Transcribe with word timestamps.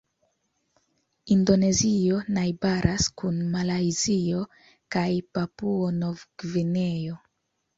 Indonezio 1.35 2.21
najbaras 2.37 3.07
kun 3.23 3.37
Malajzio 3.57 4.41
kaj 4.97 5.07
Papuo-Nov-Gvineo. 5.39 7.21